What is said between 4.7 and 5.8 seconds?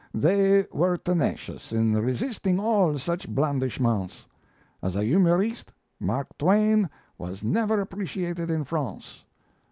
As a humorist,